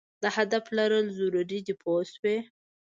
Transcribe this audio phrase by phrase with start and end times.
[0.23, 2.37] د هدف لرل ضرور دي پوه شوې!.